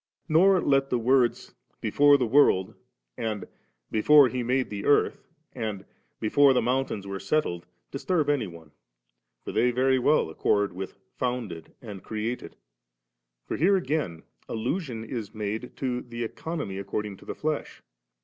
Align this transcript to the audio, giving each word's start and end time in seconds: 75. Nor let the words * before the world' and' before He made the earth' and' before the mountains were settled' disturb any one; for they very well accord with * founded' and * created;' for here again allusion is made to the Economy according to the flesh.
75. 0.25 0.29
Nor 0.33 0.61
let 0.61 0.89
the 0.89 0.97
words 0.97 1.53
* 1.65 1.79
before 1.79 2.17
the 2.17 2.25
world' 2.25 2.73
and' 3.27 3.45
before 3.91 4.29
He 4.29 4.41
made 4.41 4.71
the 4.71 4.83
earth' 4.83 5.27
and' 5.53 5.85
before 6.19 6.53
the 6.53 6.59
mountains 6.63 7.05
were 7.05 7.19
settled' 7.19 7.67
disturb 7.91 8.27
any 8.27 8.47
one; 8.47 8.71
for 9.43 9.51
they 9.51 9.69
very 9.69 9.99
well 9.99 10.31
accord 10.31 10.73
with 10.73 10.95
* 11.07 11.13
founded' 11.19 11.75
and 11.83 12.01
* 12.03 12.03
created;' 12.03 12.55
for 13.45 13.57
here 13.57 13.77
again 13.77 14.23
allusion 14.49 15.03
is 15.05 15.35
made 15.35 15.77
to 15.77 16.01
the 16.01 16.23
Economy 16.23 16.79
according 16.79 17.15
to 17.17 17.25
the 17.25 17.35
flesh. 17.35 17.83